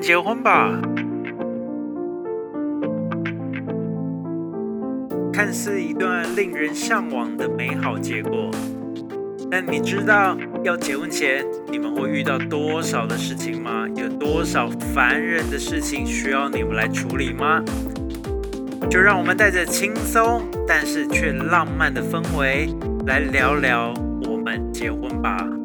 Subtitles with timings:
[0.00, 0.80] 结婚吧。
[5.32, 8.50] 看似一段令人向往的美好结果，
[9.50, 13.86] 但你知道要结婚前你们会遇到多少的事情吗？
[13.94, 17.62] 有多少烦人的事情需要你们来处理吗？
[18.90, 22.68] 就让我们带着轻松但是却浪漫的氛围
[23.06, 23.94] 来聊聊
[24.28, 25.59] 我们结婚吧。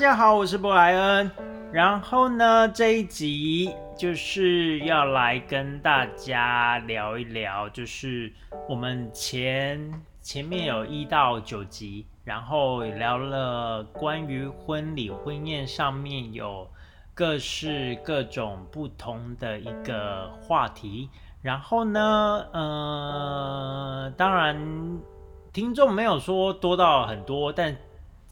[0.00, 1.30] 大家好，我是布莱恩。
[1.70, 8.32] 然后呢，这一集就是要来跟大家聊一聊，就是
[8.66, 16.66] 我们前前面有一到九集，然后聊了关于婚礼婚宴上面有
[17.12, 21.10] 各式各种不同的一个话题。
[21.42, 24.98] 然后呢，呃，当然
[25.52, 27.76] 听众没有说多到很多，但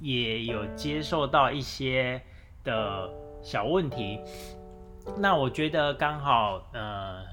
[0.01, 2.21] 也有接受到一些
[2.65, 3.11] 的
[3.43, 4.21] 小问题，
[5.17, 7.25] 那我觉得刚好，呃，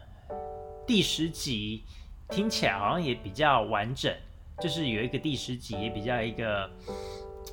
[0.88, 1.84] 第十集
[2.30, 4.14] 听起来好像也比较完整，
[4.60, 6.70] 就是有一个第十集也比较一个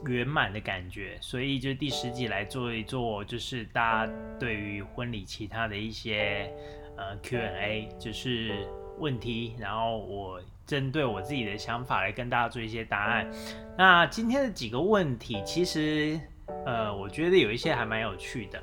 [0.06, 6.50] 圆满的感觉，所以就第十集来做一做，就是大家对于婚礼其他的一些
[6.96, 8.66] 呃 Q&A，就是
[8.98, 10.40] 问题，然后我。
[10.66, 13.30] 针对我自己的想法来跟大家做一些答案。
[13.76, 16.20] 那今天的几个问题，其实
[16.64, 18.62] 呃，我觉得有一些还蛮有趣的，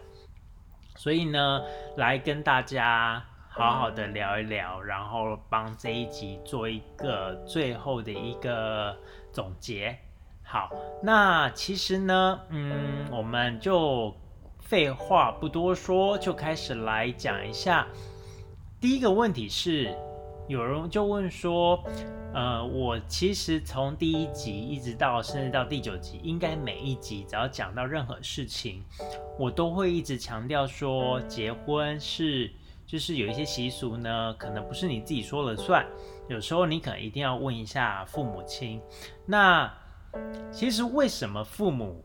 [0.95, 1.61] 所以呢，
[1.97, 8.97] 来跟大家好好的聊一聊，然后帮这一集做一个最后的一个
[9.31, 9.97] 总结。
[10.43, 10.71] 好，
[11.03, 14.15] 那其实呢，嗯，我们就
[14.61, 17.85] 废话不多说，就开始来讲一下。
[18.79, 19.93] 第一个问题是。
[20.49, 21.79] 有人就问说，
[22.33, 28.83] 呃，我其实从第一集一直到甚至到第九集，应该每一集只要讲到任何事情，
[29.37, 32.49] 我都会一直强调说，结婚是
[32.87, 35.85] 就是有一些习俗呢，可能不是你自己说了算，
[36.27, 38.81] 有时候你可能一定要问一下父母亲。
[39.27, 39.71] 那
[40.51, 42.03] 其实为什么父母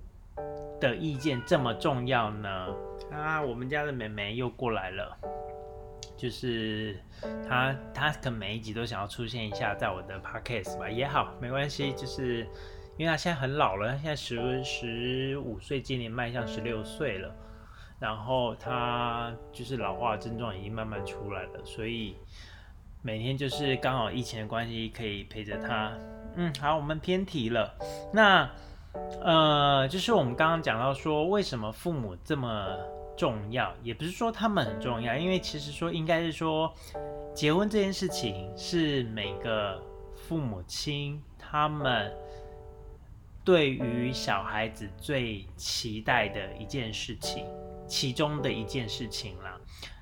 [0.79, 2.67] 的意见这么重要呢？
[3.11, 5.17] 啊，我们家的妹妹又过来了。
[6.25, 6.97] 就是
[7.47, 11.93] 他，他可能每一集都想要出现一下，在我的 podcast 吧，也好，没关系。
[11.93, 12.39] 就是
[12.97, 17.31] 因为他现在很老了，他现在十十五岁，今年迈向十六岁了，
[17.99, 22.17] 然后他就是老化症状已经慢慢出来了，所以
[23.03, 25.93] 每天就是刚好疫情的关系，可以陪着他。
[26.37, 27.75] 嗯，好，我们偏题了。
[28.15, 28.51] 那
[29.21, 32.79] 呃，就是我们刚刚讲到说，为什么父母这么。
[33.17, 36.73] 重要也不是说他们很重要，因为其实说应该是说，
[37.35, 39.81] 结婚这件事情是每个
[40.15, 42.13] 父母亲他们
[43.45, 47.47] 对于小孩子最期待的一件事情，
[47.87, 49.61] 其中的一件事情啦。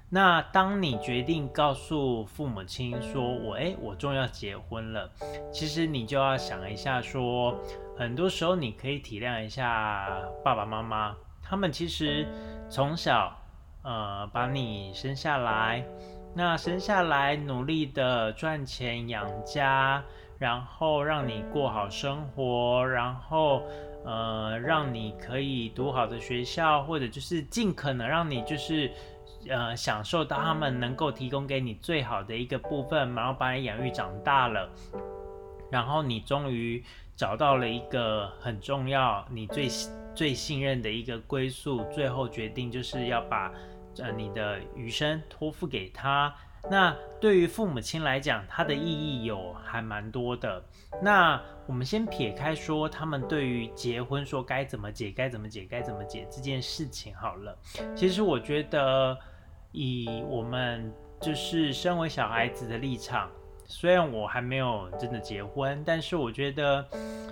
[0.09, 5.11] 那当你决定告诉父母亲说我哎我终于要结婚了，
[5.51, 7.59] 其实你就要想一下说，
[7.97, 11.17] 很多时候你可以体谅一下爸爸妈妈。
[11.45, 12.27] 他们其实
[12.73, 13.31] 从小，
[13.83, 15.85] 呃，把你生下来，
[16.35, 20.03] 那生下来努力的赚钱养家，
[20.39, 23.63] 然后让你过好生活，然后
[24.07, 28.91] 呃，让你可以读好的学校，或者就是尽可能让你就是
[29.51, 34.67] 呃享受到他们能够提供给你最好的一个部分，然后把你养育长大了，
[35.73, 36.85] 然后你终于
[37.17, 39.69] 找到了一个很重要，你最。
[40.15, 43.51] 最信任的一个归宿，最后决定就是要把
[43.97, 46.31] 呃你的余生托付给他。
[46.71, 50.63] 那对于父母亲来讲，它的意义有还蛮多的。
[51.01, 57.59] 那我们先撇开说他们对于结婚说该怎么解、该怎么解、该怎么解这件事情好了。
[57.97, 59.19] 其实我觉得，
[59.71, 60.93] 以我们
[61.23, 63.31] 就是身为小孩子的立场。
[63.73, 66.87] 虽然我还没有真的结婚，但是我觉得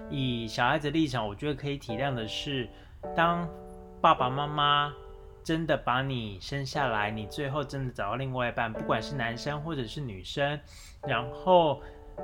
[0.08, 2.66] 以小孩子立场，我觉得可以体谅的是，
[3.14, 3.46] 当
[4.00, 4.90] 爸爸妈妈
[5.44, 10.58] 真的把你生下来，你最后真的找到另外一半，不管是男生或者是女生，
[11.06, 11.82] 然后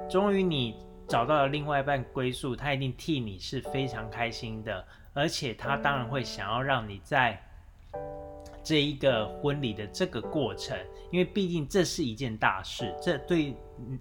[0.08, 0.76] 终于你
[1.06, 4.82] 找到了另外一半归宿，他一定替你是非常开心的，
[5.12, 7.38] 而且他当然会想要让你在
[8.64, 10.74] 这一个婚礼的这个过程，
[11.12, 13.54] 因为毕竟这是一件大事，这对。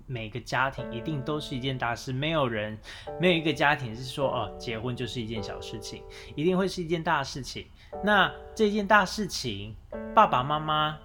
[0.05, 2.77] 每个家庭一定都是一件大事，没有人
[3.19, 6.03] 没有一个家庭是说哦，结婚就是一件小事情，
[6.35, 7.67] 一定会是一件大事情。
[8.03, 9.75] 那这件大事情，
[10.13, 10.97] 爸爸妈妈，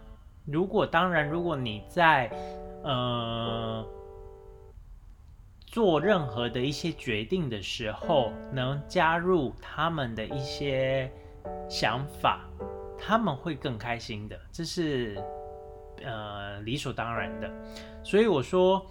[0.44, 2.30] 如果当然，如果你在
[2.82, 3.86] 呃
[5.66, 11.10] 做任何的一些决定的时候，能加入他们的一些
[11.68, 12.48] 想法，
[12.98, 15.22] 他们会更开心的，这是
[16.04, 17.50] 呃理所当然的。
[18.02, 18.86] 所以我说。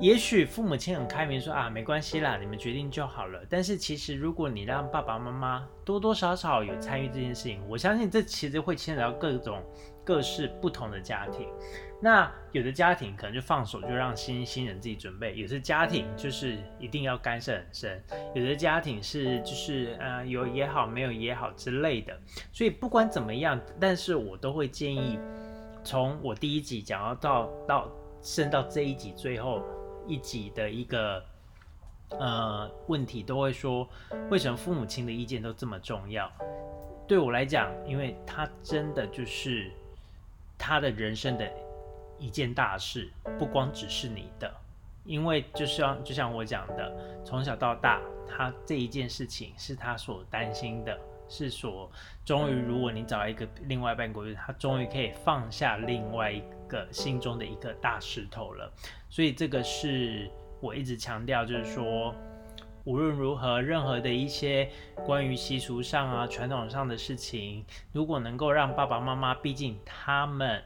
[0.00, 3.40] 也许父母亲很开明，说啊没关系啦，你们决定就好了。
[3.48, 9.62] 但是其实如果你让爸爸妈妈多多少少有参与这件事情，我相信这其实会牵扯到各种
[10.04, 11.46] 各式不同的家庭。
[12.00, 17.98] 那有的家庭可能就放手，就让新新人自己准备；有的家庭就是一定要干涉很深；
[18.34, 22.18] 有的家庭是就是呃有也好，没有也好之类的。
[22.52, 25.18] 所以不管怎么样，但是我都会建议，
[25.88, 27.88] 从我第一集讲到到到。
[28.20, 29.62] 升到这一集最后
[30.04, 31.24] 一集的一个
[32.10, 33.88] 呃问题，都会说
[34.28, 36.30] 为什么父母亲的意见都这么重要？
[37.06, 39.70] 对我来讲，因为他真的就是
[40.58, 41.48] 他的人生的
[42.18, 43.08] 一件大事，
[43.38, 44.52] 不光只是你的，
[45.04, 46.92] 因为就像就像我讲的，
[47.24, 50.98] 从小到大，他这一件事情是他所担心的。
[51.28, 51.90] 是说，
[52.24, 58.72] 终于，如果你找一个另外半个他终于可以放下另外一个心中的一个大石头了。
[59.10, 60.30] 所以这个是
[60.60, 62.14] 我一直强调，就是说，
[62.84, 64.70] 无论如何，任何的一些
[65.06, 70.62] 关于习俗上啊、传统上的事情，如果能够让爸爸妈妈，毕竟他们，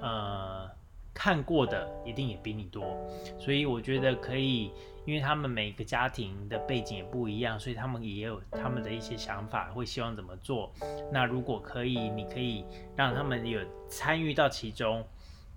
[0.00, 0.77] 呃。
[1.18, 2.96] 看过的一定也比你多，
[3.40, 4.70] 所以我觉得可以，
[5.04, 10.72] 因为他们每个家庭的背景也不一样，所以他们也有他们的一些想法，会希望怎么做。
[11.10, 15.04] 那如果可以，你可以让他们有参与到其中，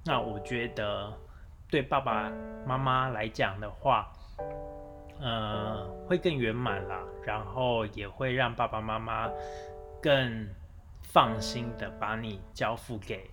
[0.04, 1.14] 那我觉得
[1.70, 2.32] 对爸爸
[2.66, 4.12] 妈妈来讲的话，
[5.20, 9.30] 呃，会更圆满啦，然后也会让爸爸妈妈
[10.02, 10.50] 更
[11.04, 13.30] 放心的把你交付给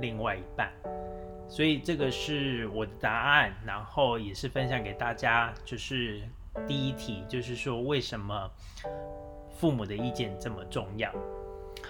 [0.00, 0.72] 另外一半。
[1.48, 5.52] 所以这个是我的答案，然后也是分享给大家。
[5.64, 6.20] 就是
[6.66, 8.50] 第一题，就是说为什么
[9.56, 11.10] 父母的意见这么重要？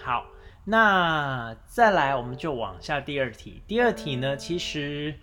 [0.01, 0.25] 好，
[0.63, 3.61] 那再来我们就往下第二题。
[3.67, 5.13] 第二题呢，其实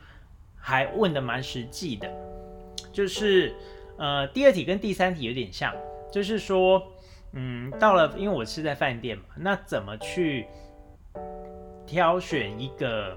[0.58, 2.12] 还问的蛮实际的，
[2.92, 3.54] 就是
[3.96, 5.74] 呃，第二题跟第三题有点像，
[6.12, 6.92] 就是说，
[7.32, 10.46] 嗯，到了，因为我是在饭店嘛，那怎么去
[11.86, 13.16] 挑选一个？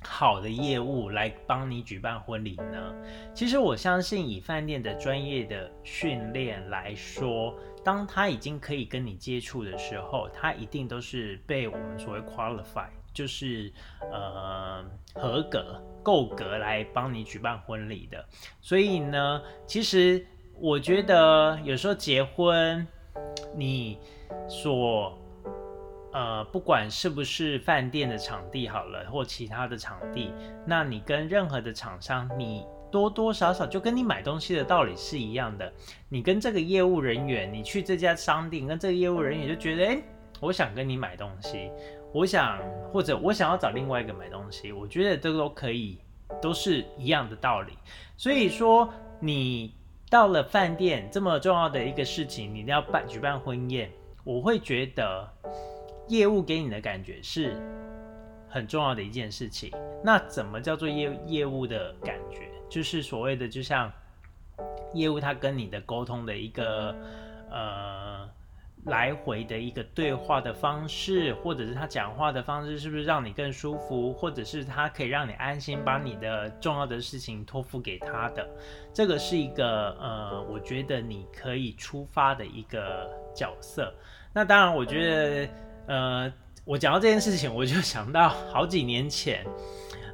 [0.00, 2.94] 好的业务来帮你举办婚礼呢？
[3.34, 7.52] 其实我相信，以饭店的专业的训练来说，
[7.82, 13.72] 当他已经可以跟你接触的时候，他一定都是被我们所谓 qualify，就是
[14.12, 14.84] 呃
[15.14, 18.24] 合格、够格来帮你举办婚礼的。
[18.60, 20.24] 所以呢，其实
[20.60, 22.86] 我觉得有时候结婚，
[23.52, 23.98] 你
[24.48, 25.18] 所
[26.12, 30.32] 呃，不管是不是饭店的场地好了，或其他的场地，
[30.66, 35.70] 那你跟任何的厂商，你多多少少就跟你买东西的道理是一样的。
[36.08, 40.02] 你跟这个业务人员，你去这家商店，跟这个业务人员就觉得，哎，
[40.40, 41.70] 我想跟你买东西，
[42.14, 42.58] 我想
[42.90, 45.98] 或者我想要找另外一个买东西，我觉得这都可以，
[46.40, 47.74] 都是一样的道理。
[48.16, 48.88] 所以说，
[49.20, 49.74] 你
[50.08, 53.92] 到了饭店这么重要的一个事情，你要办举办婚宴，
[54.24, 55.30] 我会觉得。
[56.08, 57.54] 业务给你的感觉是
[58.48, 59.70] 很重要的一件事情。
[60.02, 62.48] 那怎么叫做业业务的感觉？
[62.68, 63.92] 就是所谓的，就像
[64.94, 66.94] 业务他跟你的沟通的一个
[67.50, 68.28] 呃
[68.84, 74.12] 来回的一个对话的方式，或者是他讲话的方式，是不是让你更舒服？
[74.12, 78.48] 或者是他可以让你安心把你的重要的事情托付给他的？
[78.94, 83.92] 这个是一个呃，我觉得你可以出发的一个角色。
[84.32, 85.48] 那当然，我觉得。
[85.88, 86.32] 呃，
[86.64, 89.44] 我讲到这件事情，我就想到好几年前，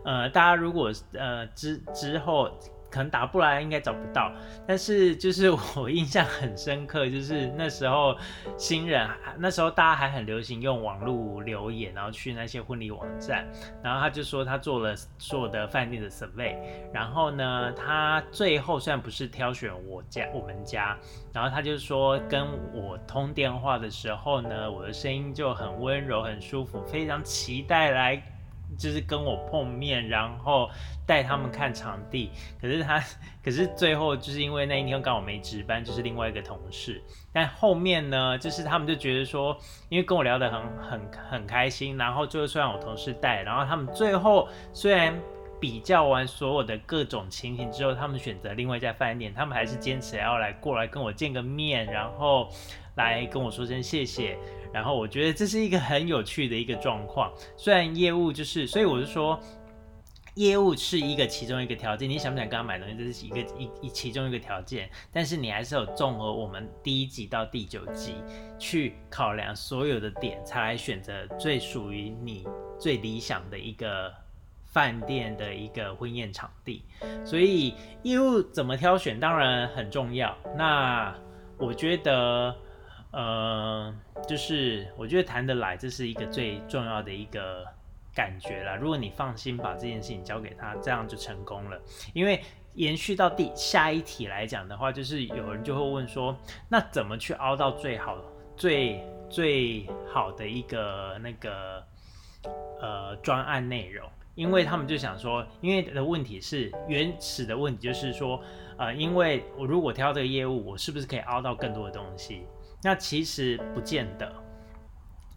[0.04, 2.50] 呃，大家如果呃之之后。
[2.95, 4.31] 可能打不来，应该找不到。
[4.69, 8.17] 但是就是 我印象很深刻，就是那时候
[8.57, 13.45] 新人，那时候大家还很流行用网络留言，然后去那些婚礼网站，
[13.83, 16.57] 然后他就说他做了所有的饭店的 survey，
[16.93, 20.97] 然后呢，他最后虽然不是挑选我家我们家，
[21.33, 28.23] 然后他就说跟我通电话的时候呢，我的声音就很温柔很舒服，非常期待来。
[28.76, 30.69] 就是跟我碰面，然后
[31.07, 32.31] 带他们看场地。
[32.61, 33.02] 可是他，
[33.43, 37.02] 可是最后就是因为那一天刚好没值班，就是另外一个同事。
[37.33, 39.57] 但后面呢，就是他们就觉得说，
[39.88, 41.00] 因为跟我聊得很很
[41.31, 45.19] 很开心，然后最后虽然我同事带，然后他们最后虽然。
[45.61, 52.50] 比较完所有的各种情形之后，他们选择另外一家饭店，他们还是坚持要来过来跟我见个面，然后
[52.97, 54.37] 来跟我说声谢谢。
[54.75, 57.33] 然后我觉得这是一个很有趣的一个状况。
[57.57, 59.40] 虽然业务就是，所以我就说。
[60.37, 64.90] 业务是一个其中一个条件，你想不想跟他买东西，这是一个一一其中一个条件。
[65.12, 68.16] 但是你还是有综合我们第一集到第九集
[68.59, 72.45] 去考量所有的点，才来选择最属于你
[72.81, 74.12] 最理想的一个
[74.64, 76.83] 饭店的一个婚宴场地。
[77.25, 80.37] 所以业务怎么挑选，当然很重要。
[80.57, 81.14] 那
[81.59, 82.52] 我觉得，
[83.14, 83.94] 呃，
[84.28, 87.64] 就是我觉得谈得来，这是一个最重要的一个。
[88.16, 91.76] 感觉啦，如果你放心把这件事情交给他，这样就成功了。
[92.12, 92.40] 因为
[92.75, 98.16] 延续到第下一题来讲的话，就是有人就会问说，那怎么去凹到最好、
[98.56, 101.85] 最最好的一个那个
[102.80, 104.09] 呃专案内容？
[104.37, 108.40] 因为他们就想说，因为的问题是原始的问题就是说，
[108.78, 112.44] 呃，因为我如果挑这个业务，我是不是可以凹到更多的东西？
[112.85, 114.31] 那其实不见得。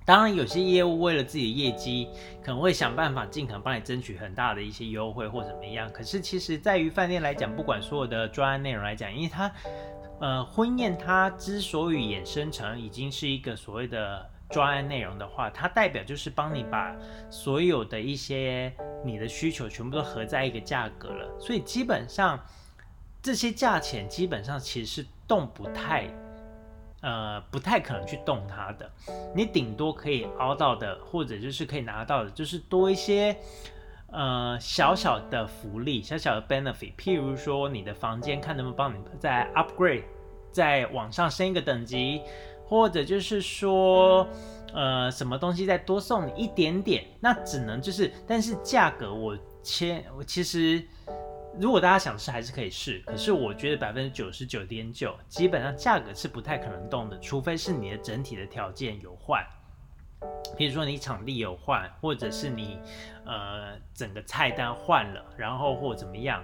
[0.06, 2.08] 当然，有些业务为了自己的业绩，
[2.42, 5.90] 可能会想办法尽可能帮你争取很大的一些优惠或怎么样。
[5.92, 9.52] 可是，其实在于饭店来讲，不管所有的专案内容来讲，因为它，
[10.22, 16.96] 呃，婚宴它之所以衍生成已经是一个所谓的专案内容的话，它代表就是帮你把
[17.30, 18.74] 所有的一些
[19.04, 21.30] 你的需求全部都合在一个价格了。
[21.38, 22.40] 所以基本上
[23.22, 26.10] 这些价钱基本上其实是动不太。
[27.02, 28.92] 呃，不太可能去动它的，
[29.36, 33.38] 你顶多可以凹到的，或者就是可以拿到的，就是多一些
[34.12, 36.96] 呃小小的福利，小小的 benefit。
[36.96, 40.04] 譬如说，你的房间看能不能帮你再 upgrade，
[40.52, 42.22] 再往上升一个等级，
[42.66, 44.28] 或者就是说，
[44.74, 50.84] 呃，什么东西再多送你一点点，那只能就是，但是价格我签，我其实。
[51.60, 53.02] 如果大家想试，还是可以试。
[53.06, 59.44] 可是我觉得百分之九十九点九，基本上价格是不太可能动的，除非是你的整体的条件有换，
[60.56, 62.80] 比如说你场地有换，或者是你
[63.26, 66.44] 呃整个菜单换了，然后或怎么样，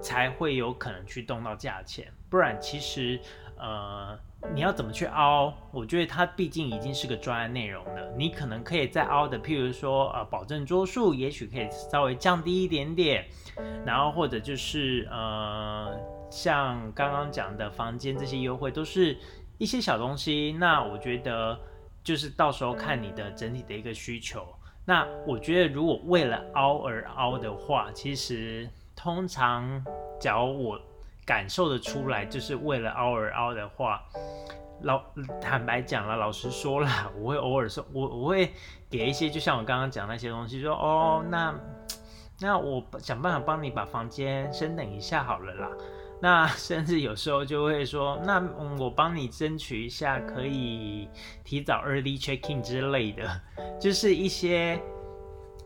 [0.00, 2.12] 才会有可能去动到价钱。
[2.30, 3.20] 不然其实
[3.58, 4.18] 呃。
[4.52, 5.52] 你要怎么去凹？
[5.72, 13.24] 我觉得它毕竟已经是个专案内容了，你可能可以再凹的，譬如说，呃，保证桌数，也许可以稍微降低一点点，
[13.84, 15.98] 然后或者就是呃，
[16.30, 19.16] 像刚刚讲的房间这些优惠，都是
[19.58, 20.54] 一些小东西。
[20.58, 21.58] 那我觉得
[22.04, 24.46] 就是到时候看你的整体的一个需求。
[24.84, 29.84] 那我觉得如果为了凹而凹的话，其实通常
[30.20, 30.80] 假如我。
[31.24, 34.02] 感受的出来，就是为了凹而凹的话，
[34.82, 35.02] 老
[35.40, 36.88] 坦白讲了，老实说了，
[37.18, 38.52] 我会偶尔说，我我会
[38.90, 41.54] 给一些，就像我刚刚讲那些东西，说哦，那
[42.40, 45.68] 那我想办法帮你把房间升等一下好了啦。
[46.20, 48.42] 那 甚至有时候就会说，那
[48.78, 51.08] 我帮你争取一下，可以
[51.44, 53.40] 提早 early check in 之类的，
[53.80, 54.80] 就是一些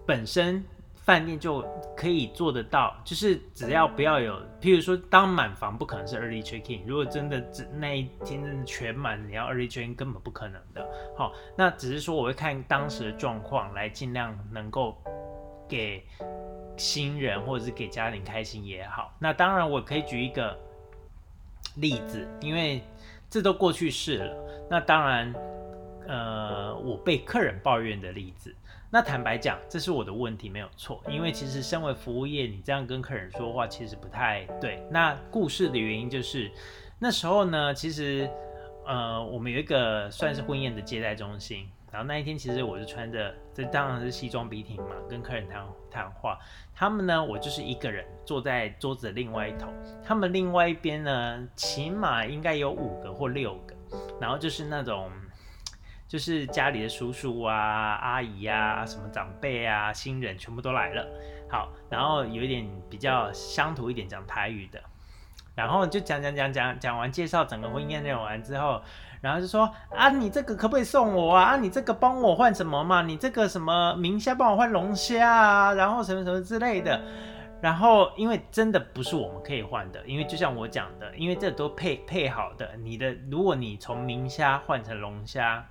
[0.06, 0.64] 本身。
[1.08, 1.64] 饭店就
[1.96, 10.86] 可以做得到，就是只要不要有，譬如说当满房不可能是 early check in，如果真的只那一天真的全满，你要 early check in 根本不可能的。
[11.16, 15.02] 好，那只是说我会看当时的状况来尽量能够
[15.66, 16.04] 给
[16.76, 19.10] 新人或者是给家庭开心也好。
[19.18, 20.54] 那当然我可以举一个
[21.76, 22.82] 例子，因为
[23.30, 24.36] 这都过去式了。
[24.68, 25.34] 那当然，
[26.08, 28.54] 呃，我被客人抱怨的例子。
[28.90, 34.82] 那坦白讲，这是我的问题没有错，因为其实身为服务业，你这样跟客人说话其实不太对。
[34.90, 36.50] 那故事的原因就是，
[36.98, 38.26] 那时候呢，其实
[38.86, 46.38] 呃，我们有一个算是婚宴的接待中心，然后那一天其实我是穿着，这当然是西装笔挺嘛，跟客人谈谈话。
[46.74, 49.68] 他们呢，我就是一个人坐在桌子的另外一头，
[50.02, 53.76] 他们另外一边呢，起码应该有五个或六个，
[54.18, 55.10] 然后就是那种。
[56.08, 57.54] 就是家里的叔叔啊、
[58.00, 61.06] 阿姨呀、什么长辈啊、新人全部都来了。
[61.50, 64.80] 好，然后有一点比较乡土一点讲台语的，
[65.54, 68.80] 然后就讲讲讲讲讲完介绍整个婚宴内容完之后，
[69.20, 71.56] 然后就说啊，你这个可不可以送我啊？
[71.56, 73.02] 你这个帮我换什么嘛？
[73.02, 75.74] 你这个什么明虾帮我换龙虾啊？
[75.74, 77.00] 然后什么什么之类的。
[77.60, 82.76] 然后因为真的不是我们可以换的，因为就像我讲的，因为这都配配好的。
[82.78, 85.66] 你的如果你从明虾换成龙虾。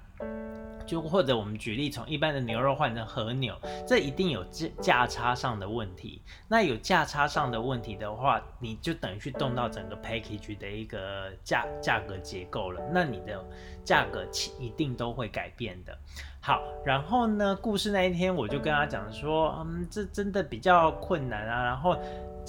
[0.87, 3.53] 就或者我们举例，从一般的牛肉换成和牛，
[3.85, 6.21] 这一定有价价差上的问题。
[6.47, 12.81] 那有价差上的问题的话，你就等于去动到整个 package 的一个价价格结构了。
[12.91, 13.45] 那你的
[13.83, 14.25] 价格
[14.57, 15.95] 一定都会改变的。
[16.39, 21.63] 好，然后呢，故事那一天我就跟他讲说，嗯，这真的比较困难啊。
[21.65, 21.97] 然后。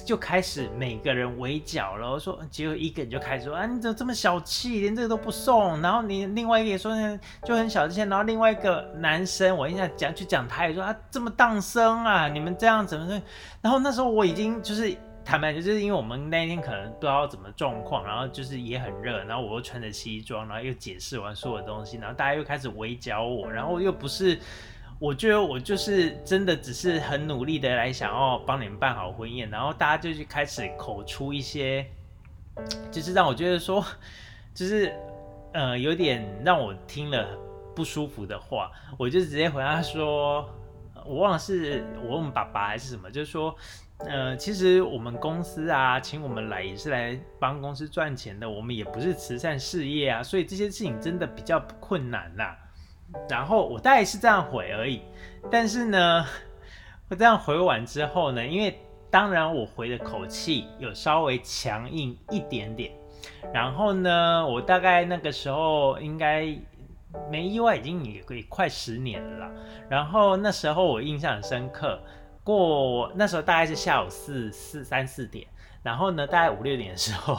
[0.04, 5.80] 就开始每个人围剿了，说结果一个人就开始说啊，你怎么这么小气，连这个都不送？
[5.82, 6.92] 然后你另外一个也说
[7.44, 13.22] 就很小气，然后另外一个男生，我印象讲去讲他也说啊，这么荡生啊，你们这样怎么？
[13.60, 24.38] 然后那时候我已经就是坦白就是因为我们那一天可能不知道怎么状况，然后就是也很热，然后我又穿着西装，然后又解释完所有东西，然后大家又开始围剿我，然后又不是。
[25.00, 31.86] 我觉得我就是真的只是很努力的来想要帮你们办好婚宴，然后大家就去开始口出一些，
[32.90, 33.84] 就是让我觉得说，
[34.52, 34.92] 就是
[35.52, 37.28] 呃有点让我听了
[37.76, 40.44] 不舒服的话，我就直接回答说，
[41.06, 43.54] 我忘了是我问爸爸还是什么，就是说，
[43.98, 52.58] 呃其实我们公司啊请我们来也是来帮公司赚钱的，我们也不是慈善事业啊，所以这些事情真的比较困难啦。
[53.28, 55.02] 然后我大概是这样回而已，
[55.50, 56.24] 但是呢，
[57.08, 58.78] 我 这样回完之后呢，因为
[59.10, 62.92] 当然我回的口气有稍微强硬一点点，
[63.52, 66.46] 然后呢，我大概那个时候应该
[67.30, 69.50] 没意外已经也快十年了，
[69.88, 71.98] 然后那时候我印象很深刻，
[72.44, 75.46] 过那时候大概是下午四四三四点，
[75.82, 77.38] 然后呢，大概五六点的时候，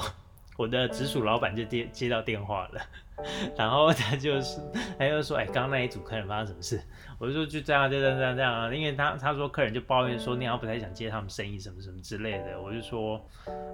[0.60, 2.82] 我的直属老板就接接到电话了。
[3.58, 4.60] 然后他就是，
[4.98, 6.82] 他就说，哎，刚刚那一组客人发生什么事？
[7.18, 8.74] 我就说就这样，就这样，这样，这样啊。
[8.74, 12.60] 因为他他说客人就抱怨说，你好不太想接他们生意，什么什么之类的。
[12.62, 13.26] 我就说，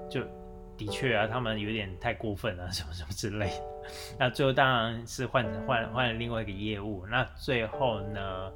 [0.07, 0.21] 就
[0.77, 3.63] 的确啊，他们有点太过分了，什么什么之类的。
[4.19, 7.05] 那最后当然是换成换换了另外一个业务。
[7.07, 8.51] 那最后呢，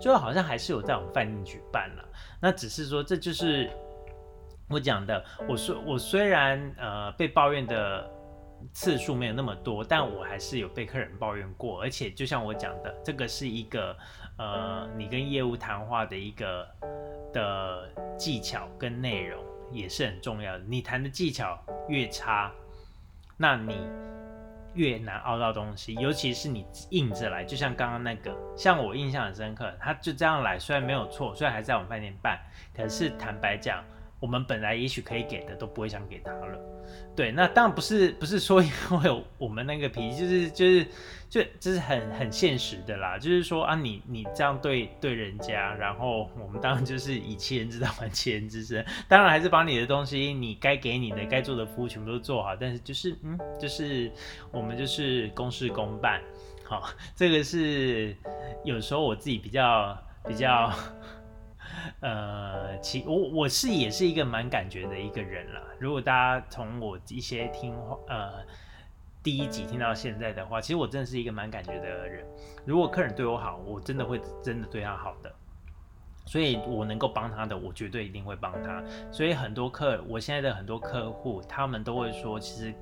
[0.00, 2.04] 最后好像还是有在我们饭店举办了。
[2.40, 3.70] 那只是说，这就是
[4.68, 5.24] 我讲的。
[5.48, 8.12] 我说我虽然呃被抱怨的。
[8.72, 13.94] 次数没有那么多，但我还是有被客人抱怨过，而且就像我讲的，这个是一个
[14.38, 16.66] 呃，你跟业务谈话的一个
[17.34, 17.86] 的
[18.16, 20.64] 技巧跟内容也是很重要的。
[20.66, 22.50] 你谈的技巧越差，
[23.36, 23.86] 那你
[24.72, 32.40] 越难熬到东西，尤其是你硬着来，就像刚刚那个，像我印象很深刻，他就这样来，虽然没有错，虽然还在我们饭店办，
[32.74, 33.84] 可是坦白讲。
[34.18, 36.58] 我们本来也许可以给的都不会想给他了，
[37.14, 38.70] 对，那当然不是不是说因
[39.02, 40.86] 为我们那个脾气，就是就是
[41.28, 54.10] 就这是很很现实的啦，就是说啊，你你这样对对人家，然后我们当然就是以其人之道还其人之身，当然还是把你的东西，你该给你的该做的服务全部都做好，但是就是嗯，就是
[54.50, 56.22] 我们就是公事公办，
[56.64, 58.16] 好，这个是
[58.64, 60.72] 有时候我自己比较比较。
[62.00, 65.60] 呃，其我我是也是一个蛮感觉的一个人了。
[65.78, 68.44] 如果大家从我一些听话呃
[69.22, 72.24] 第一集听到现在的话，其实我真的是一个蛮感觉的人。
[72.64, 75.32] 如果客人对我好，我真的会真的对他好的。
[76.26, 78.82] 所以我能够帮他的，我绝对一定会帮他。
[79.12, 82.74] 所以很多客，我现在的很多客户，他们都会说，其实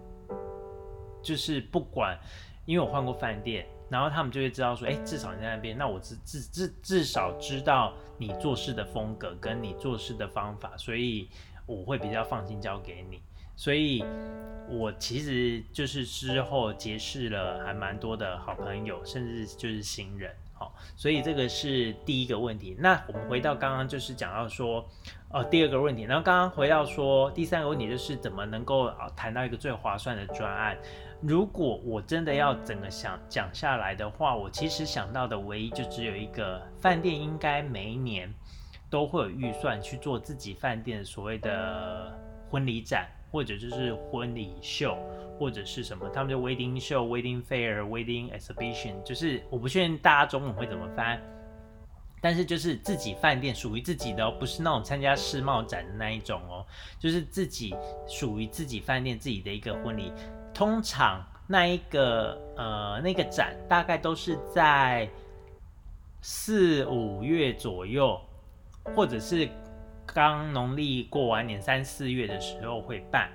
[1.22, 2.18] 就是不管，
[2.64, 3.66] 因为我换过饭店。
[3.94, 11.28] 然后他们就会知道说，哎，至少你在那边，那我至至至至少知道你做事的风格跟你做事的方法，所以
[11.64, 13.22] 我会比较放心交给你。
[13.54, 14.04] 所以，
[14.68, 20.34] 我其实就是之后结识了还蛮多的好朋友，甚至就是新人。
[20.54, 22.74] 好，所以这个是第一个问题。
[22.80, 24.84] 那我们回到刚刚就是讲到说，
[25.28, 26.02] 呃，第二个问题。
[26.02, 30.76] 然后刚刚回到说，第三个问题就是怎么能够啊谈到一个最划算的专案。
[31.20, 38.32] 如果我真的要整个想讲下来的话，我其实想到的唯一就只有一个饭店，应该每一年
[38.90, 42.14] 都会有预算去做自己饭店所谓的
[42.50, 44.98] 婚礼展，或者就是婚礼秀，
[45.38, 51.18] 或者是什么，他们就 wedding show、wedding fair、wedding exhibition，就是我不确定大家中文会怎么翻，
[52.20, 56.66] 但是就是自己饭店属于自己的，不是那种参加世贸展的那一种哦，
[56.98, 57.74] 就是自己
[58.06, 60.12] 属于自己饭店自己的一个婚礼。
[60.54, 65.08] 通常那一个呃那个展大概都是在
[66.22, 68.18] 四五月左右，
[68.94, 69.48] 或者是
[70.06, 73.28] 刚农历过完年三四月的时候会办。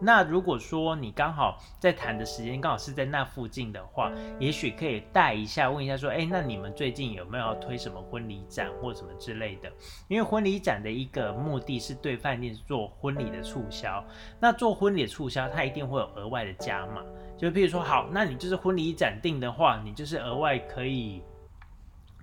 [0.00, 9.70] 那如果说你刚好在谈的时间刚好是在那附近的话，也许可以带一下，问一下说，哎，那你们最近有没有要推什么婚礼展或什么之类的？
[10.08, 14.04] 因为婚礼展的一个目的是对饭店做婚礼的促销，
[14.40, 17.02] 那做婚礼的促销，它一定会有额外的加码。
[17.38, 21.22] 就譬如说，好，那你就是婚礼展定的话，你就是额外可以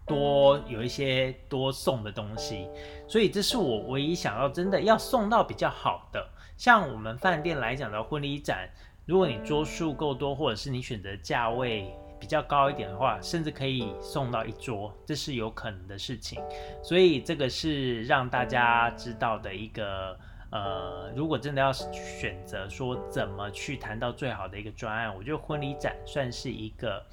[0.05, 2.67] 多有一些多送的东西。
[3.07, 6.27] 所以这是我唯一想要真的要送到比较好的。
[6.57, 8.69] 像我们饭店来讲的婚礼展，
[9.05, 16.41] 如果你桌数够多，或者是你选择价位比较高一点的话，甚至可以送到一桌，这是有可能的事情。
[16.83, 20.17] 所以这个是让大家知道的一个。
[20.55, 27.03] 呃，如果真的要选择说怎么去谈到最好的一个专案，我觉得婚礼展算是一个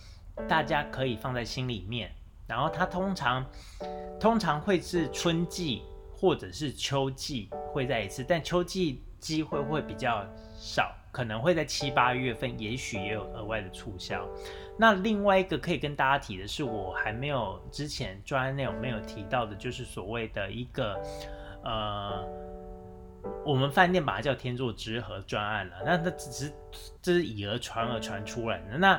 [0.46, 2.12] 大家可以放在心里面。
[2.50, 3.46] 然后它通常
[4.18, 5.82] 通常会是春季
[6.12, 10.26] 或者是秋季会在一次，但秋季机会会比较
[10.58, 14.28] 少，可能会在七八月份，也许也有额外的促销。
[14.76, 21.00] 那另外一个可以跟大家提的是，我还没有之前专案内容没有提到的，就是所谓的一个
[21.62, 22.26] 呃。
[23.44, 26.50] 我们饭店把它叫天作之合专案了，那它只是
[27.02, 28.78] 这是以讹传讹传出来的。
[28.78, 28.98] 那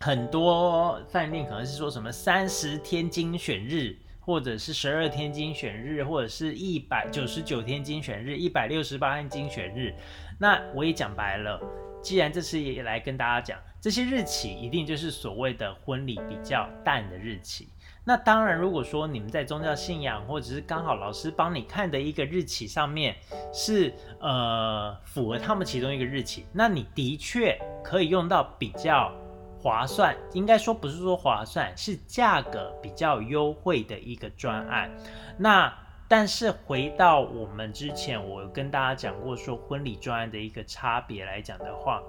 [0.00, 9.92] 很多饭店可能是说什么三十天精选日，或者是十二天精选日，或者是一百九十九天精选日，一百六十八天精选日。
[10.38, 11.60] 那我也讲白了，
[12.00, 17.68] 既然这次也来跟大家讲，这些日期一定就是所谓的婚礼比较淡的日期。
[18.04, 23.16] 那当然，如果说你们在宗教信仰，或者是刚好老师帮你看的一个日期上面
[23.52, 29.12] 是呃符合他们其中一个日期，那你的确可以用到比较
[29.60, 34.90] 划算，应该说不是说划算，是价格比较优惠的一个专案。
[35.36, 35.72] 那
[36.06, 42.02] 但是回到我们之前我跟大家讲过说婚礼专案的一个差别来讲的话。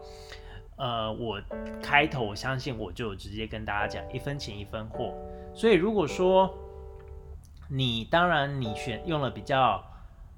[0.82, 1.42] 呃，我
[1.84, 5.14] 开头我相信我就直接跟大家讲一分钱一分货，
[5.54, 6.50] 所以如果说
[7.68, 9.84] 你当然你选用了比较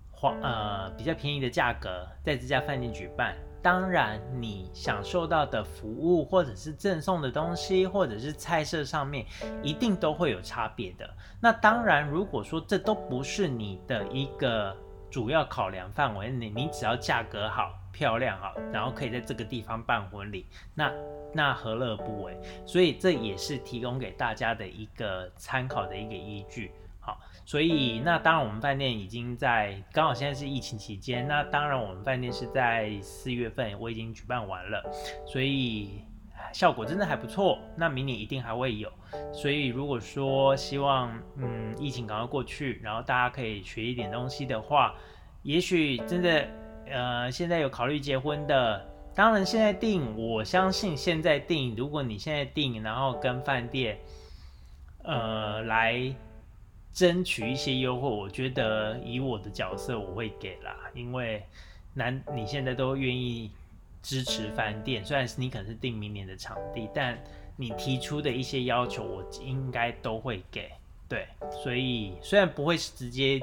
[0.10, 9.26] 划呃比较便宜的价格在这家饭店举办，当然你享受到的服务或者是赠送的东西或者是菜色上面
[9.62, 11.10] 一定都会有差别的。
[11.40, 14.76] 那当然如果说这都不是你的一个
[15.10, 17.78] 主要考量范围，你你只要价格好。
[17.94, 20.90] 漂亮好，然后可以在这个地方办婚礼，那
[21.34, 22.40] 那何乐而不为？
[22.66, 26.72] 所以这也是提供给大家的一个参考的一个依据。
[27.02, 34.82] 好，所以那当然我们饭店已经在刚好现在是疫情期间，那当然我们饭店是在四月份我已经举办完了，
[35.26, 36.06] 所以
[36.54, 37.60] 效果真的还不错。
[37.76, 38.90] 那明年一定还会有，
[39.34, 44.96] 所以如果说希望嗯疫情赶快过去，然后大家可以学一点东西的话，
[45.44, 46.48] 也许真的。
[46.94, 48.86] 呃，现在有考虑结婚的，
[49.16, 53.98] 当然现在订，我相信现在订，如果你现在订，然后跟饭店，
[55.04, 56.14] 呃，来
[56.94, 61.44] 争取一些优惠，我觉得以我的角色我会给啦，因为
[61.94, 63.50] 男你现在都愿意
[64.02, 67.18] 支持饭店，虽然是你可能是订明年的场地，但
[67.56, 70.70] 你提出的一些要求，我应该都会给，
[71.08, 71.28] 对，
[71.64, 73.42] 所以虽然不会是直接。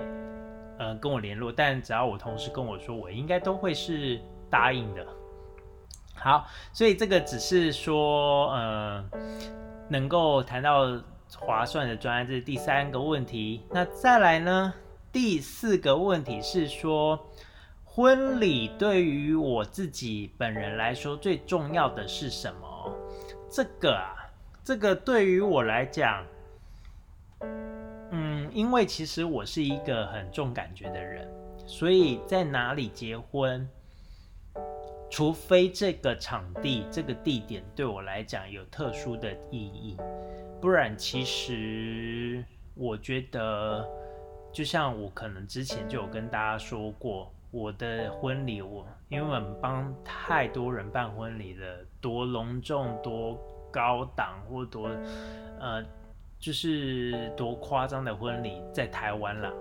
[0.81, 5.05] 呃，跟我联络，但只要我同事跟我说，我应该都会是答应的。
[6.15, 9.05] 好，所以这个只是说，呃，
[9.89, 10.87] 能够谈到
[11.37, 13.63] 划算的专案，这是第三个问题。
[13.71, 14.73] 那再来呢？
[15.11, 17.19] 第四个问题是说，
[17.85, 22.95] 婚礼对于我自己本人来说最重要的是什么？
[23.51, 24.15] 这个啊，
[24.63, 26.25] 这个对于我来讲。
[28.11, 31.29] 嗯因为其实我是一个很重感觉的人，
[31.67, 33.69] 所以在哪里结婚，
[35.11, 39.97] 除非这个场地、这个地点对我来讲有特殊的意义，
[40.61, 42.45] 不然其实
[42.75, 43.87] 我觉得，
[44.53, 51.67] 就像我可能之前就有跟大家说过，我的婚礼，我因为我们帮太多人办婚礼了，
[52.01, 53.39] 多隆重、多
[53.71, 54.89] 高档或多
[55.61, 55.85] 呃。
[56.41, 59.53] 就是多夸张的婚礼在台湾了，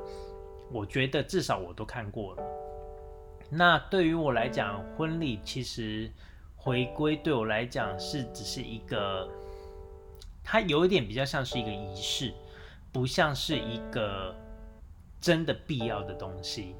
[0.71, 2.43] 我觉得至少我都看过了。
[3.49, 6.07] 那对于我来讲，婚礼其实
[6.55, 9.27] 回归对我来讲是只是一个，
[10.49, 12.33] 它有一点比较像是一个仪式，
[12.93, 14.33] 不像是一个
[15.19, 16.73] 真的必要的东西。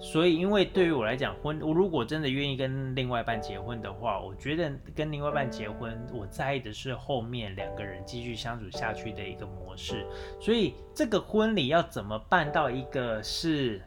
[0.00, 10.06] 所以，因为对于我来讲，婚我如果真的愿意跟另外一半结婚的话，我觉得跟另外一半结婚，我在意的是后面两个人继续相处下去的一个模式。
[10.40, 13.82] 所以，这个婚礼要怎么办到一个是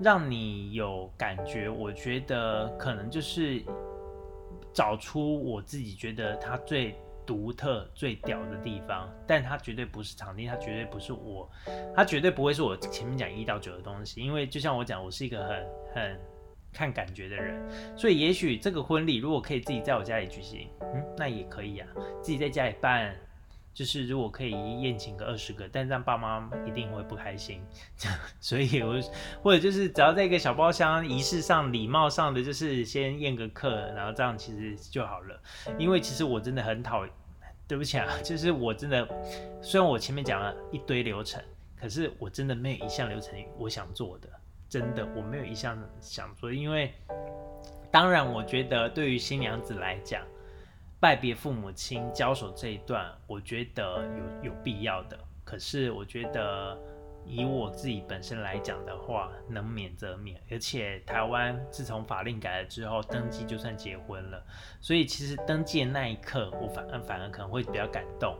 [0.00, 1.68] 让你有感觉？
[1.68, 3.62] 我觉得可能就是
[4.72, 6.98] 找出我自己觉得他最。
[7.26, 11.50] 独特最屌的地方，但它绝对不是场地，它绝对不是我，
[11.94, 16.20] 它绝对不会是我前面讲一到九的东西，因为就像我讲，我是一个很很
[16.72, 17.60] 看感觉的人，
[17.96, 21.88] 所以也许这个婚礼如果可以自己在我家里举行，嗯，那也可以啊，
[22.22, 23.14] 自己在家里办，
[23.76, 27.62] 就是如果可以宴请个二十个，但让爸妈一定会不开心，
[28.40, 28.98] 所以我
[29.42, 35.38] 或者就是只要在一个小包厢，仪式上、礼貌上的，就是先宴个客，然后这样其实就好了。
[35.78, 37.06] 因为其实我真的很讨，
[37.68, 39.06] 对不起啊， 就是我真的，
[39.60, 41.42] 虽然我前面讲了一堆流程，
[41.78, 44.28] 可是我真的没有一项流程我想做的。
[44.70, 46.94] 真的，我没有一项想做，因为
[47.90, 50.22] 当然，我觉得对于新娘子来讲，
[50.98, 54.02] 拜别父母亲、交手这一段，我觉得
[54.42, 55.18] 有有必要的。
[55.44, 56.76] 可是，我觉得
[57.24, 60.40] 以我自己本身来讲的话，能免则免。
[60.50, 64.42] 而且，台湾自从法令改了之后，登记就算结婚了，
[64.80, 68.36] 所以其实登记的那一刻，我反而反而可能会比较感动。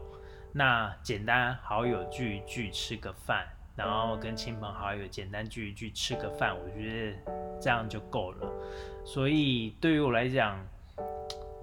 [0.52, 3.46] 那简单好友聚一聚，吃个饭。
[3.76, 8.50] 然后跟亲朋好友简单聚一聚，吃个饭，我觉得这样就够了。
[9.04, 10.58] 所以对于我来讲，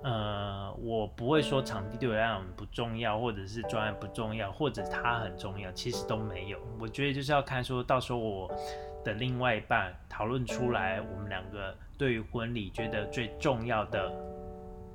[0.03, 6.59] 呃，我不会说场地对我来讲不重要，或者是专案不重要，或者它很重要，其实都没有。
[6.79, 8.51] 我觉得就是要看说到时候我
[9.03, 14.11] 的另外一半讨论出来，我们两个对于婚礼觉得最重要的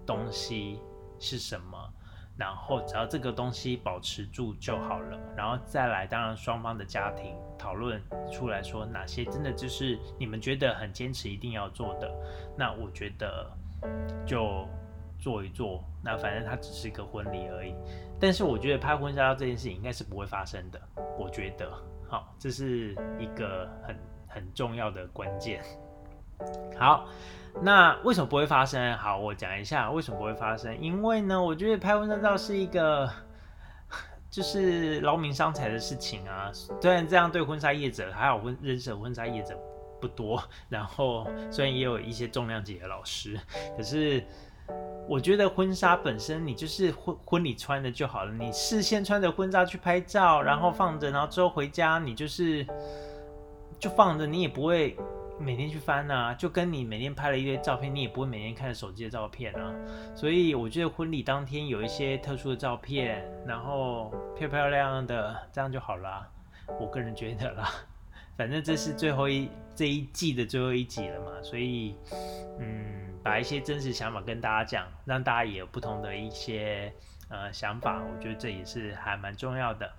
[0.06, 0.78] 东西
[1.18, 1.92] 是什么。
[2.36, 12.08] 然后只要这个东西保持住就好了，然后再来，当然双方的家庭讨论出来说哪些真的就是你们觉得很坚持一定要做的，
[12.56, 13.50] 那我觉得
[14.24, 14.68] 就
[15.18, 15.83] 做一做。
[16.02, 17.74] 那反正它只是一个婚礼而已，
[18.20, 20.81] 但是我觉得拍婚纱照这件事情应该是不会发生的。
[21.18, 21.70] 我觉得，
[22.09, 25.62] 好，这是一个很很重要的关键。
[26.78, 27.09] 好。
[27.61, 28.96] 那为什么不会发生？
[28.98, 30.78] 好，我讲一下为什么不会发生。
[30.81, 33.11] 因为呢，我觉得拍婚纱照是一个
[34.31, 36.52] 就是劳民伤财的事情啊。
[36.52, 39.59] 虽然这样对婚纱业者，还有婚认识的婚纱业者
[40.00, 43.40] 不多，然后虽然也有一些重量级的老师，
[43.76, 44.22] 可是
[45.09, 48.33] 我觉得婚纱本身，你就是婚婚礼穿的就好了。
[48.33, 52.66] 你事先穿着婚纱去拍照，然后放着，然后之后回家你就是
[53.78, 54.96] 就放着，你也不会。
[55.40, 59.72] 每天去翻啊，就跟你每天拍了一堆照片，你也不会每天看手机的照片啊。
[60.12, 66.26] 所以我觉得婚礼当天有一些特殊的照片，然后漂漂亮亮的，这样就好了。
[66.81, 67.70] 我个人觉得啦，
[68.37, 71.94] 反正这是最后一这一季的最后一集了嘛，所以
[72.59, 76.90] 嗯，把一些真实想法跟大家讲，让大家也有不同的一些
[77.28, 79.92] 呃想法，我觉得这也是还蛮重要的。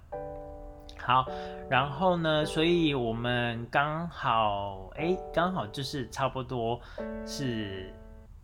[0.97, 1.27] 好，
[1.69, 2.43] 然后呢？
[2.43, 6.81] 所以我们刚好，哎，刚好就是差不多
[7.23, 7.93] 是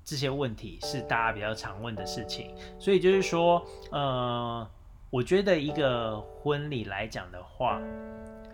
[0.03, 2.53] 这些问题是大家比较常问的事情。
[2.77, 4.69] 所以就是说，呃，
[5.09, 7.81] 我觉得一个婚礼来讲的话，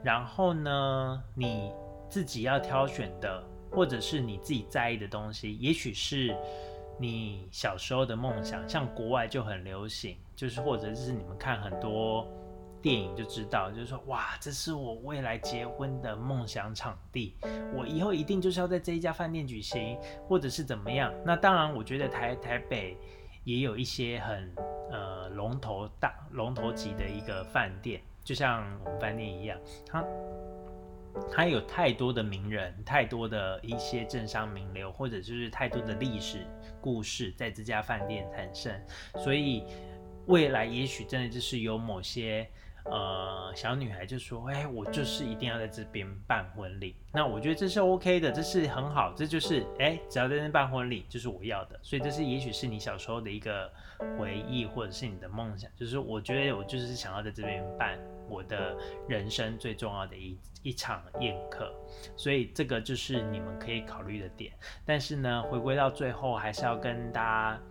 [0.02, 1.74] 然后呢，你
[2.10, 6.36] 自己要挑选的，或者是你自己在意的东西，也许是
[7.00, 12.28] 你小时候的梦想，像国外就很流行，就是或者是你们看很多。
[12.84, 17.36] 电影就知道，就是说，哇，这是我未来结婚的梦想场地，
[17.76, 19.96] 我以后一定就是要在这一家饭店举行，
[20.28, 21.14] 或者是怎么样。
[21.24, 22.98] 那当然，我觉得台台北
[23.44, 24.52] 也有一些很
[24.90, 30.04] 呃龙头大龙头级的一个饭店，就像我们饭店一样，它
[31.32, 36.46] 它有太多的名人，太多的一些政商名流，或者就是太多的历史
[36.80, 38.74] 故事在这家饭店产生，
[39.24, 39.64] 所以
[40.26, 42.48] 未来也许真的就是有某些。
[42.86, 46.96] 呃，小女孩就说：“哎，我就是一定要在这边办婚礼。
[47.14, 51.80] 那我觉得这是 OK 的，这是很好，这就是哎，只要在这办婚礼就是我要的。
[51.84, 53.72] 所以这是也许是你小时候的一个
[54.18, 55.70] 回忆，或者是你的梦想。
[55.76, 58.76] 就是我觉得我就是想要在这边办我的
[59.08, 61.72] 人生最重要的一一场宴客。
[62.18, 64.52] 所以这个就是你们可以考虑的点。
[64.86, 67.62] 但是呢，回归到最后，还是要跟大家。”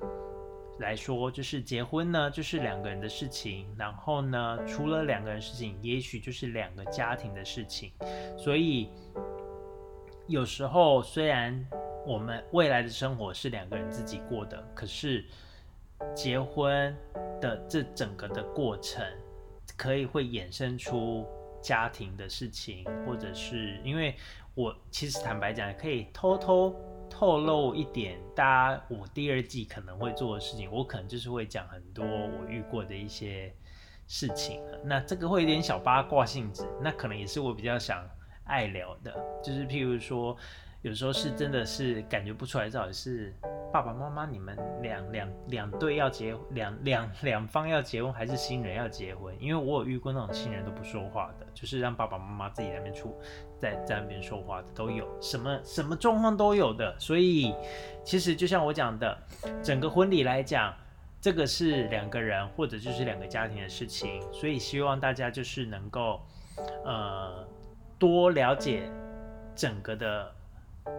[0.81, 3.67] 来说，就是结婚呢，就是两个人的事情。
[3.79, 7.93] 然后呢，除了两个人事情，也许就是两个家庭的事情。
[8.37, 8.91] 所以
[10.27, 11.65] 有时候，虽然
[12.07, 15.25] 我们未来的生活是两个人自己过的，可是
[16.15, 16.97] 结婚
[17.41, 19.05] 的这整个的过程，
[19.77, 21.27] 可以会衍生出
[21.61, 24.15] 家庭的事情，或者是因为
[24.55, 26.75] 我其实坦白讲，可以偷偷。
[27.11, 28.45] 透露一点，大
[28.75, 33.53] 家我第二季可能会做的事情，我可能就是会讲很多我遇过的一些
[34.07, 34.63] 事情。
[34.85, 38.09] 那这个会有点小八卦性质，那可能也是我比较想
[38.45, 40.37] 爱聊的，就是譬如说，
[40.83, 43.35] 有时候是真的是感觉不出来到底是
[43.73, 49.33] 爸爸妈妈，你们两两两对要结两两两方要结婚，还是新人要结婚？
[49.41, 53.17] 因为我有遇过那种新人都不说话的，就是让爸爸妈妈自己在那边出，
[53.59, 56.99] 在在那边说话的都有，什么什么状况都有的。
[56.99, 57.55] 所以
[58.03, 59.17] 其实就像我讲的，
[59.63, 60.75] 整个婚礼来讲，
[61.21, 66.21] 这个是两个人或者就是两个家庭的事情，所以希望大家就是能够
[66.85, 67.47] 呃
[68.01, 68.91] 多了解
[69.55, 70.33] 整个的。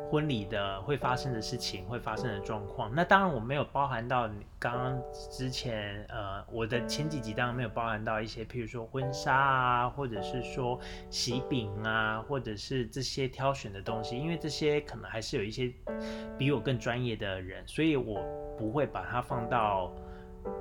[0.10, 15.72] 婚礼的会发生的事情，会发生的状况，那当然我没有包含到你刚刚之前，呃，我的前几集当然没有包含到一些，譬如说婚纱啊，或者是说喜饼啊，或者是这些挑选的东西，因为这些可能还是有一些
[16.38, 18.22] 比我更专业的人，所以我
[18.58, 19.94] 不会把它放到。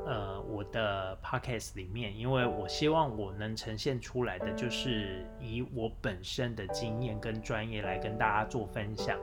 [0.06, 9.18] 呃，我的 podcast 里面，因为我希望我能呈现出来的，就是以我本身的经验跟专业来跟大家做分享，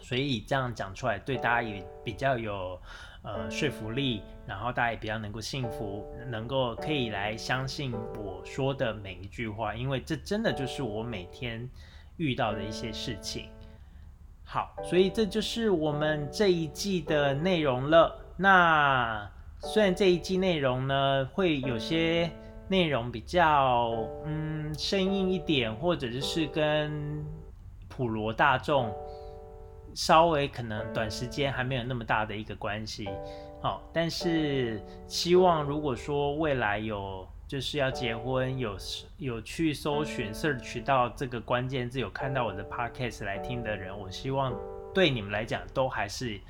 [0.00, 2.80] 所以这样讲出来，对大家也比较有
[3.22, 11.68] 呃说服力，然后大家也比较能够信服，能够可以来相信我说的每一句话，因为这真的就是我每天
[12.16, 13.48] 遇到的一些事情。
[14.44, 18.18] 好，所以这就是我们这一季的内容了。
[18.36, 19.30] 那
[19.62, 22.30] 虽然这一季内容呢，会有些
[22.66, 23.92] 内容比较
[24.24, 27.24] 嗯生硬一点，或者就是跟
[27.88, 28.90] 普罗大众
[29.94, 33.08] 稍微可能短时间还没有那么大的一个关系，
[33.60, 38.76] 好，但是希望如果说未来有就是要结婚，有
[39.18, 44.54] 有去搜寻 search 到这个关键字，有看到我的 podcast 来听的人，我希望
[44.94, 46.40] 对你们来讲都还是。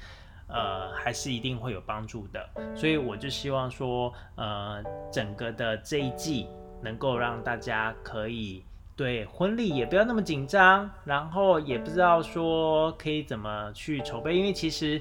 [0.52, 4.82] 呃，还是一定会有帮助的，所以我就希望说，呃，
[5.12, 6.46] 整个的这一季
[6.82, 8.64] 能够让大家可以
[8.96, 15.00] 对婚礼也不要那么紧张，然后也不知道说可以怎么去筹备，因为其实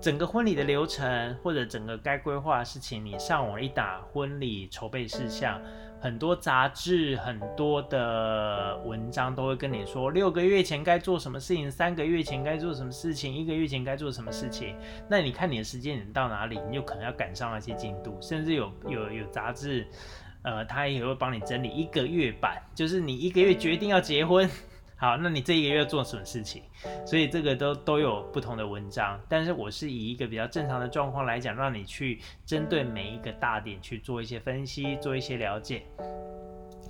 [0.00, 5.60] 整个婚礼的流程或者整个该规划的事情，你上网一打婚礼筹备事项。
[6.00, 14.76] 很多杂志、很多的文章都会跟你说，六个月前该做什么事情，三个月前该做什么事情，一个月前该做什么事情。
[15.08, 18.16] 那你看你的时间点到哪里，你就可能要赶上那些进度。
[18.20, 19.86] 甚至有有有杂志，
[20.42, 24.48] 呃，他也会帮你整理一个月版，就是你一个月决定要结婚。
[25.00, 26.62] 好，那你这一个月做什么事情？
[27.06, 35.84] 所以这个都都有不同的文章，但是我是以一个比较正常的状况来讲，让你去针对每一个大点去做一些分析，做一些了解。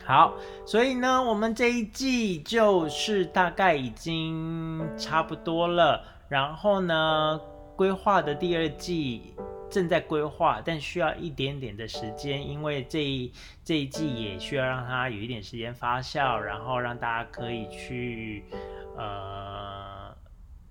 [0.07, 0.33] 好，
[0.64, 7.38] 所以呢，我们这一季就是大概已经差不多了，然后呢，
[7.77, 9.35] 规划的第二季。
[9.70, 13.33] 正在规划，但需要一点点的时间，因为这一
[13.64, 18.44] 这一季也需要让它有一点时间发酵，然后让大家可以去
[18.96, 20.16] 呃，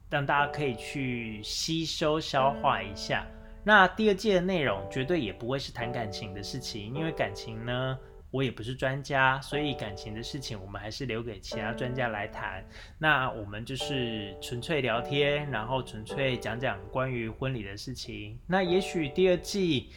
[0.09, 3.25] 让大家可以去吸收消化一下。
[3.63, 7.97] 那第二季的内容绝对也不会是谈感情的事情，因为感情呢。
[8.29, 12.63] 我也不是专家，所以感情的事情我们还是留给其他专家来谈。
[12.97, 18.37] 那我们就是纯粹聊天，然后纯粹讲讲关于婚礼的事情。
[18.45, 19.91] 那也许第二季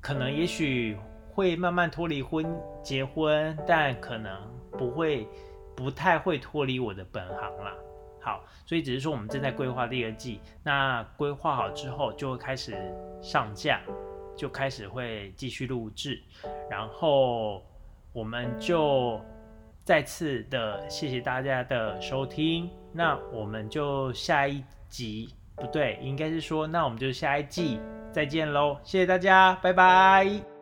[0.00, 0.96] 可能也许
[1.30, 2.46] 会慢慢脱离婚
[2.82, 5.28] 结婚，但可能不会
[5.76, 7.74] 不太会脱离我的本行啦。
[8.22, 10.40] 好，所以只是说我们正在规划第二季。
[10.64, 12.74] 那规划好之后就会开始
[13.22, 13.82] 上架。
[14.36, 16.20] 就开始会继续录制，
[16.70, 17.62] 然后
[18.12, 19.20] 我们就
[19.84, 27.80] 再次的谢谢大家的收听，那我们就下一集不对，应该是说那我们就下一季
[28.12, 30.55] 再见喽，谢谢大家，拜拜。